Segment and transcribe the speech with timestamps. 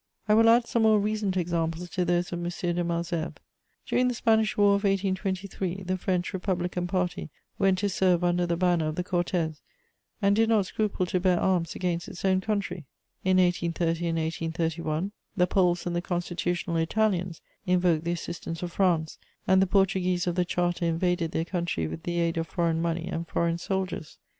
[0.27, 2.45] I will add some more recent examples to those of M.
[2.49, 3.37] de Malesherbes:
[3.85, 8.57] during the Spanish War of 1823, the French Republican Party went to serve under the
[8.57, 9.61] banner of the Cortès,
[10.19, 12.87] and did not scruple to bear arms against its own country;
[13.23, 19.19] in 1830 and 1831, the Poles and the constitutional Italians invoked the assistance of France,
[19.45, 23.05] and the Portuguese of the "Charter" invaded their country with the aid of foreign money
[23.07, 24.17] and foreign soldiers.